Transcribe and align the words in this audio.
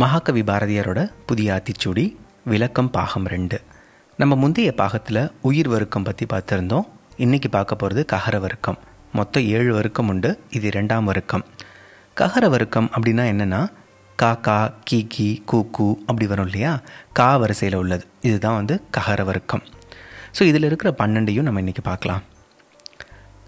மகாகவி 0.00 0.42
பாரதியாரோட 0.42 1.00
புதிய 1.28 1.48
ஆத்திச்சூடி 1.54 2.02
விளக்கம் 2.44 2.90
பாகம் 2.90 3.26
ரெண்டு. 3.26 3.58
நம்ம 4.16 4.36
முந்தைய 4.36 4.72
பாகத்தில் 4.72 5.20
உயிர் 5.48 5.68
வருக்கம் 5.68 6.02
பற்றி 6.02 6.24
பார்த்துருந்தோம். 6.32 6.86
இன்றைக்கி 7.24 7.48
பார்க்க 7.50 7.78
போகிறது 7.82 8.02
ககர 8.04 8.38
வர்க்கம் 8.38 8.78
மொத்தம் 9.12 9.46
ஏழு 9.56 9.72
வருக்கம் 9.74 10.08
உண்டு. 10.08 10.30
இது 10.50 10.68
ரெண்டாம் 10.68 11.08
வருக்கம் 11.10 11.44
ககர 12.14 12.48
வர்க்கம் 12.48 12.90
அப்படின்னா 12.94 13.24
என்னென்னா 13.32 13.62
கா 14.16 14.34
கா 14.48 14.58
கீ 14.84 15.06
கி 15.14 15.42
கூ 15.44 15.60
கூ 15.70 15.86
அப்படி 16.06 16.26
வரும் 16.26 16.44
இல்லையா? 16.44 16.80
கா 17.12 17.36
வரிசையில் 17.36 17.78
உள்ளது. 17.78 18.06
இதுதான் 18.20 18.54
வந்து 18.54 18.82
ககர 18.98 19.24
வர்க்கம் 19.24 19.62
ஸோ 20.38 20.42
இதில் 20.42 20.68
இருக்கிற 20.70 20.94
பன்னெண்டையும் 21.00 21.48
நம்ம 21.48 21.60
இன்றைக்கி 21.60 21.84
பார்க்கலாம். 21.90 22.22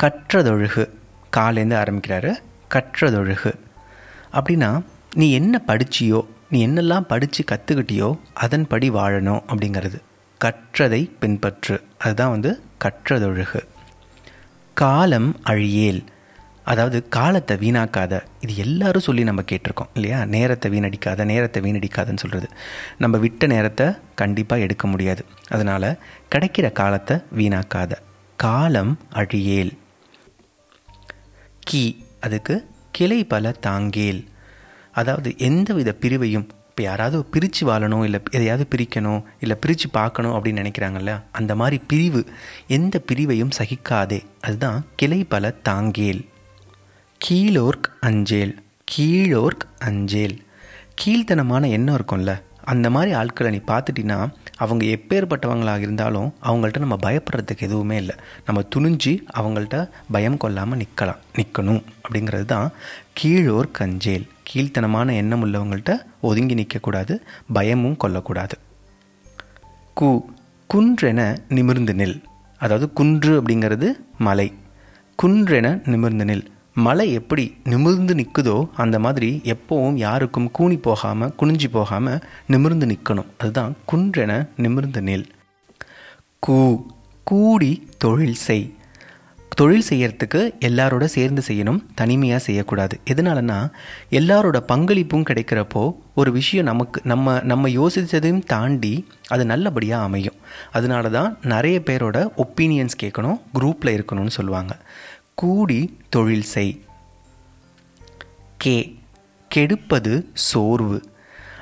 கற்றதொழுகு. 0.02 0.86
காலேருந்து 1.30 1.76
ஆரம்பிக்கிறாரு. 1.82 2.32
கற்றதொழுகு. 2.74 3.52
அப்படின்னா 4.32 4.72
நீ 5.16 5.26
என்ன 5.32 5.60
படிச்சியோ 5.66 6.18
நீ 6.50 6.66
என்னெல்லாம் 6.66 7.00
படித்து 7.00 7.44
கற்றுக்கிட்டியோ 7.50 8.18
அதன்படி 8.34 8.90
வாழணும் 8.90 9.42
அப்படிங்கிறது. 9.48 10.00
கற்றதை 10.44 11.10
பின்பற்று. 11.20 11.82
அதுதான் 11.98 12.30
வந்து 12.30 12.62
கற்றதொழுகு. 12.84 13.62
காலம் 14.74 15.40
அழியேல். 15.42 16.04
அதாவது 16.64 17.08
காலத்தை 17.08 17.56
வீணாக்காத. 17.56 18.22
இது 18.40 18.56
எல்லாரும் 18.56 19.00
சொல்லி 19.00 19.22
நம்ம 19.22 19.42
கேட்டிருக்கோம் 19.42 19.88
இல்லையா? 19.94 20.24
நேரத்தை 20.24 20.70
வீணடிக்காத 20.70 21.24
நேரத்தை 21.24 21.62
வீணடிக்காதன்னு 21.62 22.16
சொல்கிறது 22.16 22.48
நம்ம 22.98 23.18
விட்ட 23.18 23.46
நேரத்தை 23.46 23.86
கண்டிப்பாக 24.14 24.62
எடுக்க 24.62 24.88
முடியாது. 24.88 25.24
அதனால் 25.48 25.98
கிடைக்கிற 26.34 26.72
காலத்தை 26.72 27.16
வீணாக்காத. 27.36 27.92
காலம் 28.36 28.98
அழியேல். 29.12 29.78
கீ 31.58 31.96
அதுக்கு 32.20 32.66
கிளை 32.90 33.24
பல 33.24 33.54
தாங்கேல். 33.66 34.26
அதாவது 34.98 35.30
எந்தவித 35.48 35.90
பிரிவையும் 36.02 36.46
இப்போ 36.70 36.82
யாராவது 36.82 37.18
பிரித்து 37.34 37.62
வாழணும் 37.68 38.02
இல்லை 38.06 38.18
எதையாவது 38.30 38.64
பிரிக்கணும் 38.72 39.22
இல்லை 39.40 39.56
பிரித்து 39.62 39.86
பார்க்கணும் 39.96 40.34
அப்படின்னு 40.34 40.62
நினைக்கிறாங்கல்ல 40.62 41.12
அந்த 41.32 41.52
மாதிரி 41.60 41.78
பிரிவு 41.90 42.20
எந்த 42.76 43.00
பிரிவையும் 43.08 43.54
சகிக்காதே. 43.58 44.18
அதுதான் 44.40 44.78
கிளை 44.96 45.20
பல 45.32 45.52
தாங்கேல் 45.68 46.20
கீழோர்க் 47.20 47.88
அஞ்சேல். 48.08 48.54
கீழோர்க் 48.92 49.64
அஞ்சேல். 49.88 50.36
கீழ்த்தனமான 51.00 51.64
எண்ணம் 51.76 51.96
இருக்கும்ல 51.98 52.32
அந்த 52.72 52.86
மாதிரி 52.94 53.10
ஆட்களை 53.18 53.50
நீ 53.54 53.60
பார்த்துட்டின்னா 53.72 54.16
அவங்க 54.62 54.84
எப்பேற்பட்டவங்களாக 54.94 55.84
இருந்தாலும் 55.86 56.30
அவங்கள்ட்ட 56.48 56.82
நம்ம 56.84 56.96
பயப்படுறதுக்கு 57.06 57.66
எதுவுமே 57.68 57.96
இல்லை. 58.02 58.16
நம்ம 58.46 58.62
துணிஞ்சு 58.74 59.12
அவங்கள்ட்ட 59.40 59.76
பயம் 60.14 60.40
கொள்ளாமல் 60.44 60.80
நிற்கலாம் 60.82 61.22
நிற்கணும் 61.38 61.82
அப்படிங்கிறது 62.02 62.48
தான் 62.54 62.68
கீழோர் 63.20 63.70
கஞ்சேல் 63.78 64.26
கீழ்த்தனமான 64.50 65.12
எண்ணம் 65.12 65.46
உள்ளவங்கள்ட்ட 65.46 66.02
ஒதுங்கி 66.20 66.54
நிற்கக்கூடாது 66.54 67.20
பயமும் 67.52 67.96
கொள்ளக்கூடாது. 67.96 68.58
கு 70.00 70.20
குன்றென 70.74 71.36
நிமிர்ந்து 71.48 71.92
நில். 71.92 72.22
அதாவது 72.58 72.92
குன்று 72.92 73.42
அப்படிங்கிறது 73.42 73.88
மலை. 74.18 74.52
குன்றென 75.22 75.86
நிமிர்ந்து 75.86 76.24
நில். 76.24 76.44
மலை 76.74 77.12
எப்படி 77.12 77.56
நிமிர்ந்து 77.64 78.14
நிற்குதோ 78.14 78.68
அந்த 78.76 78.98
மாதிரி 78.98 79.40
எப்போவும் 79.44 79.94
யாருக்கும் 79.94 80.50
கூணி 80.58 80.78
போகாமல் 80.82 81.34
குனிஞ்சு 81.40 81.68
போகாமல் 81.70 82.20
நிமிர்ந்து 82.46 82.86
நிற்கணும் 82.86 83.30
அதுதான் 83.38 83.76
குன்றென 83.92 84.48
நிமிர்ந்து 84.56 85.00
நில். 85.00 85.26
கூ 86.38 86.86
கூடி 87.24 87.88
தொழில் 87.98 88.34
செய். 88.34 88.74
தொழில் 89.58 89.84
செய்யறதுக்கு 89.88 90.40
எல்லாரோட 90.60 91.04
சேர்ந்து 91.04 91.42
செய்யணும் 91.48 91.80
தனிமையாக 91.94 92.42
செய்யக்கூடாது. 92.42 93.00
எதனாலனா 93.10 93.70
எல்லாரோட 94.10 94.58
பங்களிப்பும் 94.68 95.24
கிடைக்கிறப்போ 95.30 95.82
ஒரு 96.14 96.32
விஷயம் 96.32 96.64
நமக்கு 96.64 97.00
நம்ம 97.04 97.40
நம்ம 97.42 97.68
யோசித்ததையும் 97.68 98.44
தாண்டி 98.44 99.06
அது 99.28 99.44
நல்லபடியாக 99.44 100.04
அமையும். 100.04 100.34
அதனால 100.72 101.08
தான் 101.08 101.38
நிறைய 101.42 101.80
பேரோட 101.86 102.28
ஒப்பீனியன்ஸ் 102.36 103.00
கேட்கணும் 103.02 103.40
குரூப்பில் 103.54 103.96
இருக்கணும்னு 103.98 104.36
சொல்லுவாங்க. 104.38 104.76
கூடி 105.34 105.98
தொழில் 106.08 106.48
செய். 106.54 106.84
கே 108.56 108.76
கெடுப்பது 109.48 110.14
சோர்வு. 110.32 110.98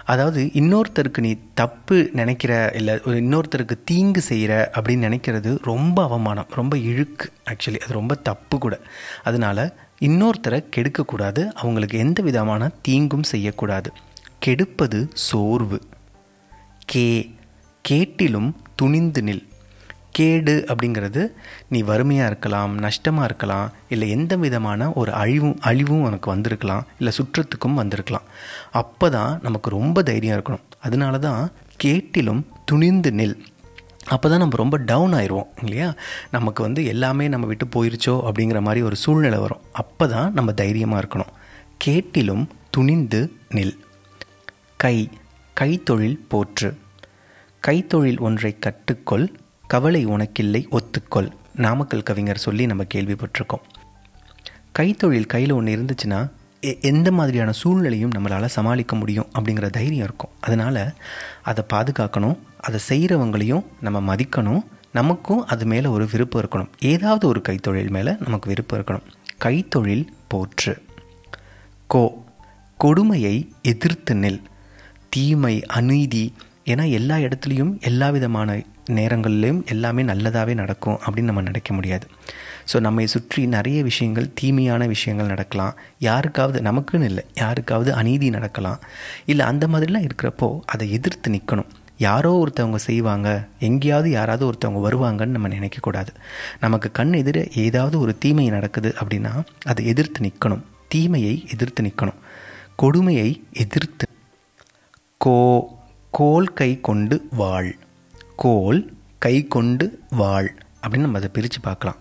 அதாவது 0.06 0.40
இன்னொருத்தருக்கு 0.54 1.18
நீ 1.18 1.36
தப்பு 1.54 1.96
நினைக்கிற 2.12 2.72
இல்லை 2.74 3.00
ஒரு 3.06 3.16
இன்னொருத்தருக்கு 3.22 3.76
தீங்கு 3.84 4.20
செய்கிற 4.20 4.70
அப்படின்னு 4.74 5.06
நினைக்கிறது 5.08 5.58
ரொம்ப 5.62 6.02
அவமானம் 6.02 6.46
ரொம்ப 6.50 6.78
இழுக்கு 6.78 7.26
ஆக்சுவலி 7.50 7.78
அது 7.78 7.92
ரொம்ப 7.92 8.14
தப்பு 8.14 8.58
கூட. 8.58 8.80
அதனால் 9.24 9.64
இன்னொருத்தரை 10.00 10.60
கெடுக்கக்கூடாது 10.76 11.42
அவங்களுக்கு 11.54 11.98
எந்த 11.98 12.22
விதமான 12.22 12.70
தீங்கும் 12.82 13.22
செய்யக்கூடாது. 13.22 13.92
கெடுப்பது 14.38 15.08
சோர்வு. 15.12 15.80
கே 16.84 17.34
கேட்டிலும் 17.88 18.50
துணிந்து 18.74 19.22
நில். 19.22 19.44
கேடு 20.16 20.54
அப்படிங்கிறது 20.70 21.22
நீ 21.72 21.78
வறுமையாக 21.90 22.30
இருக்கலாம் 22.30 22.72
நஷ்டமாக 22.84 23.28
இருக்கலாம் 23.28 23.66
இல்லை 23.88 24.06
எந்த 24.16 24.36
விதமான 24.44 24.90
ஒரு 25.00 25.12
அழிவும் 25.22 25.58
அழிவும் 25.60 26.04
உனக்கு 26.08 26.28
வந்திருக்கலாம் 26.30 26.86
இல்லை 26.98 27.12
சுற்றத்துக்கும் 27.18 27.80
வந்திருக்கலாம். 27.80 28.26
அப்போ 28.82 29.08
தான் 29.16 29.32
நமக்கு 29.42 29.70
ரொம்ப 29.78 30.02
தைரியம் 30.02 30.36
இருக்கணும். 30.36 30.64
அதனால 30.80 31.18
தான் 31.18 31.42
கேட்டிலும் 31.84 32.42
துணிந்து 32.64 33.10
நில். 33.20 33.36
அப்போ 34.14 34.26
தான் 34.28 34.42
நம்ம 34.42 34.56
ரொம்ப 34.56 34.76
டவுன் 34.90 35.12
ஆயிடுவோம் 35.12 35.48
இல்லையா? 35.62 35.88
நமக்கு 36.30 36.60
வந்து 36.62 36.80
எல்லாமே 36.84 37.24
நம்ம 37.28 37.46
விட்டு 37.46 37.66
போயிருச்சோ 37.74 38.14
அப்படிங்கிற 38.28 38.60
மாதிரி 38.60 38.82
ஒரு 38.88 38.96
சூழ்நிலை 38.96 39.38
வரும். 39.38 39.64
அப்போ 39.82 40.06
தான் 40.08 40.28
நம்ம 40.32 40.52
தைரியமாக 40.62 41.02
இருக்கணும். 41.02 41.32
கேட்டிலும் 41.84 42.44
துணிந்து 42.70 43.20
நில். 43.54 43.76
கை 44.84 44.96
கைத்தொழில் 45.60 46.20
போற்று. 46.28 46.70
கைத்தொழில் 47.66 48.20
ஒன்றை 48.20 48.54
கற்றுக்கொள் 48.66 49.26
கவலை 49.66 50.06
உனக்கில்லை 50.06 50.62
ஒத்துக்கொள். 50.68 51.30
நாமக்கல் 51.54 52.02
கவிஞர் 52.02 52.38
சொல்லி 52.38 52.66
நம்ம 52.66 52.84
கேள்விப்பட்டிருக்கோம். 52.94 53.64
கைத்தொழில் 54.78 55.26
கையில் 55.26 55.52
ஒன்று 55.52 55.76
இருந்துச்சுன்னா 55.76 56.30
எந்த 56.80 57.12
மாதிரியான 57.12 57.52
சூழ்நிலையும் 57.52 58.10
நம்மளால் 58.10 58.44
சமாளிக்க 58.44 58.96
முடியும் 58.96 59.28
அப்படிங்கிற 59.38 59.70
தைரியம் 59.70 60.04
இருக்கும். 60.04 60.30
அதனால் 60.40 60.94
அதை 61.42 61.64
பாதுகாக்கணும் 61.72 62.38
அதை 62.60 62.80
செய்கிறவங்களையும் 62.88 63.64
நம்ம 63.80 64.14
மதிக்கணும். 64.14 64.62
நமக்கும் 64.92 65.46
அது 65.46 65.64
மேலே 65.66 65.86
ஒரு 65.86 66.08
விருப்பம் 66.12 66.42
இருக்கணும். 66.42 66.68
ஏதாவது 66.78 67.28
ஒரு 67.28 67.40
கைத்தொழில் 67.48 67.90
மேலே 67.90 68.12
நமக்கு 68.20 68.48
விருப்பம் 68.48 68.80
இருக்கணும். 68.80 69.06
கைத்தொழில் 69.44 70.06
போற்று. 70.28 70.82
கோ 71.86 72.24
கொடுமையை 72.76 73.52
எதிர்த்து 73.62 74.14
நில். 74.14 74.42
தீமை 75.08 75.64
அநீதி 75.66 76.34
ஏன்னா 76.64 76.90
எல்லா 76.90 77.16
இடத்துலையும் 77.16 77.80
எல்லா 77.80 78.10
விதமான 78.10 78.62
நேரங்கள்லேயும் 78.98 79.64
எல்லாமே 79.66 80.02
நல்லதாகவே 80.02 80.54
நடக்கும் 80.54 80.98
அப்படின்னு 81.04 81.30
நம்ம 81.30 81.42
நினைக்க 81.42 81.74
முடியாது. 81.74 82.06
ஸோ 82.72 82.80
நம்மை 82.80 83.06
சுற்றி 83.06 83.46
நிறைய 83.46 83.82
விஷயங்கள் 83.82 84.32
தீமையான 84.34 84.86
விஷயங்கள் 84.86 85.26
நடக்கலாம். 85.26 85.74
யாருக்காவது 85.98 86.60
நமக்குன்னு 86.60 87.04
இல்லை 87.04 87.24
யாருக்காவது 87.34 87.94
அநீதி 87.94 88.30
நடக்கலாம். 88.30 88.80
இல்லை 89.24 89.46
அந்த 89.46 89.66
மாதிரிலாம் 89.66 90.06
இருக்கிறப்போ 90.08 90.48
அதை 90.66 90.92
எதிர்த்து 90.92 91.30
நிற்கணும். 91.30 91.70
யாரோ 91.98 92.30
ஒருத்தவங்க 92.42 92.78
செய்வாங்க 92.86 93.28
எங்கேயாவது 93.58 94.10
யாராவது 94.10 94.44
ஒருத்தவங்க 94.48 94.80
வருவாங்கன்னு 94.86 95.36
நம்ம 95.36 95.48
நினைக்கக்கூடாது 95.48 96.10
நமக்கு 96.60 96.88
கண் 96.92 97.12
எதிர 97.12 97.52
ஏதாவது 97.52 98.00
ஒரு 98.00 98.18
தீமை 98.18 98.48
நடக்குது 98.50 98.94
அப்படின்னா 99.00 99.32
அதை 99.64 99.86
எதிர்த்து 99.86 100.20
நிற்கணும். 100.26 100.62
தீமையை 100.88 101.34
எதிர்த்து 101.54 101.82
நிற்கணும். 101.82 102.20
கொடுமையை 102.76 103.42
எதிர்த்து 103.52 104.06
கோ 105.16 105.38
கோல் 106.10 106.52
கை 106.52 106.80
கொண்டு 106.80 107.28
வாழ். 107.32 107.74
கோல் 108.42 108.80
கை 109.18 109.34
கொண்டு 109.54 109.84
வாழ் 110.20 110.48
அப்படின்னு 110.82 111.06
நம்ம 111.06 111.20
அதை 111.20 111.28
பிரித்து 111.32 111.60
பார்க்கலாம். 111.60 111.98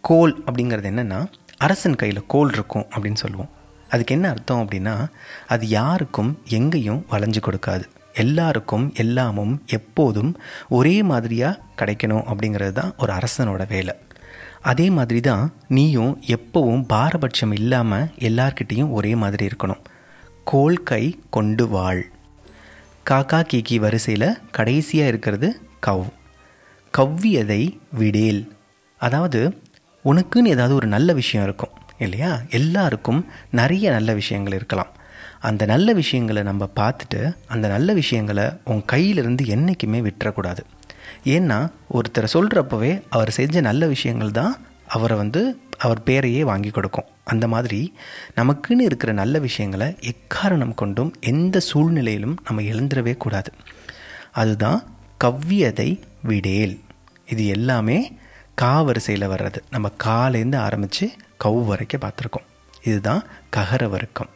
கோல் 0.00 0.32
அப்படிங்கிறது 0.46 0.88
என்னென்னா 0.90 1.18
அரசன் 1.56 1.96
கையில் 1.96 2.20
கோல் 2.26 2.52
இருக்கும் 2.56 2.86
அப்படின்னு 2.92 3.20
சொல்லுவோம். 3.22 3.50
அதுக்கு 3.88 4.14
என்ன 4.14 4.26
அர்த்தம் 4.28 4.62
அப்படின்னா 4.62 4.94
அது 5.46 5.64
யாருக்கும் 5.68 6.30
எங்கேயும் 6.58 7.00
வளைஞ்சு 7.10 7.40
கொடுக்காது. 7.46 7.84
எல்லாருக்கும் 8.24 8.86
எல்லாமும் 8.94 9.54
எப்போதும் 9.78 10.30
ஒரே 10.68 11.02
மாதிரியாக 11.02 11.60
கிடைக்கணும் 11.80 12.24
அப்படிங்கிறது 12.30 12.72
தான் 12.72 12.94
ஒரு 12.98 13.12
அரசனோட 13.18 13.68
வேலை. 13.68 13.94
அதே 14.60 14.90
மாதிரி 14.90 15.20
தான் 15.20 15.44
நீயும் 15.76 16.14
எப்போவும் 16.36 16.86
பாரபட்சம் 16.94 17.54
இல்லாமல் 17.60 18.10
எல்லார்கிட்டேயும் 18.28 18.90
ஒரே 18.90 19.14
மாதிரி 19.24 19.46
இருக்கணும். 19.50 19.84
கோல் 20.44 20.82
கை 20.82 21.04
கொண்டு 21.30 21.66
வாழ் 21.68 22.02
காக்கா 23.10 23.38
கீக்கி 23.50 23.76
வரிசையில் 23.84 24.28
கடைசியாக 24.56 25.10
இருக்கிறது 25.12 25.48
கவ் 25.86 26.08
கவ்வியதை 26.98 27.78
விடேல். 27.98 28.48
அதாவது 28.96 29.58
உனக்குன்னு 30.04 30.44
ஏதாவது 30.44 30.74
ஒரு 30.74 30.86
நல்ல 30.86 31.12
விஷயம் 31.12 31.46
இருக்கும் 31.46 31.70
இல்லையா? 31.98 32.40
எல்லாருக்கும் 32.50 33.26
நிறைய 33.50 33.90
நல்ல 33.90 34.14
விஷயங்கள் 34.14 34.54
இருக்கலாம். 34.54 34.90
அந்த 35.40 35.66
நல்ல 35.66 35.92
விஷயங்களை 35.92 36.42
நம்ம 36.42 36.70
பார்த்துட்டு 36.76 37.36
அந்த 37.46 37.68
நல்ல 37.68 37.92
விஷயங்களை 37.92 38.44
உன் 38.64 38.84
கையிலிருந்து 38.92 39.46
என்றைக்குமே 39.46 40.00
விட்டுறக்கூடாது. 40.00 40.58
ஏன்னா 41.24 41.70
ஒருத்தரை 41.92 42.26
சொல்கிறப்பவே 42.32 43.02
அவர் 43.10 43.30
செஞ்ச 43.30 43.60
நல்ல 43.60 43.86
விஷயங்கள் 43.86 44.30
தான் 44.30 44.56
அவரை 44.86 45.16
வந்து 45.16 45.58
அவர் 45.78 46.02
பேரையே 46.02 46.40
வாங்கி 46.40 46.70
கொடுக்கும். 46.70 47.04
அந்த 47.24 47.48
மாதிரி 47.48 47.94
நமக்குன்னு 48.36 48.80
இருக்கிற 48.80 49.12
நல்ல 49.12 49.38
விஷயங்களை 49.38 49.96
எக்காரணம் 50.12 50.74
கொண்டும் 50.74 51.14
எந்த 51.20 51.60
சூழ்நிலையிலும் 51.60 52.36
நம்ம 52.44 52.62
எழுந்துடவே 52.62 53.16
கூடாது. 53.16 53.52
அதுதான் 54.32 54.91
கவ்வியதை 55.24 56.00
விடேல். 56.22 56.80
இது 57.26 57.46
எல்லாமே 57.46 58.16
கா 58.54 58.82
வரிசையில் 58.82 59.28
வர்றது. 59.28 59.56
நம்ம 59.70 59.90
காலேருந்து 60.04 60.56
ஆரம்பித்து 60.56 61.10
கவ் 61.44 61.64
வரைக்கும் 61.64 62.00
பார்த்துருக்கோம். 62.00 62.46
இதுதான் 62.82 63.24
ககர 63.56 63.88
வர்க்கம். 63.88 64.28